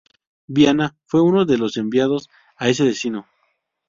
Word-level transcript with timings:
Viana 0.47 0.97
fue 1.05 1.21
uno 1.21 1.45
de 1.45 1.59
los 1.59 1.77
enviados 1.77 2.27
a 2.57 2.69
ese 2.69 2.85
destino. 2.85 3.27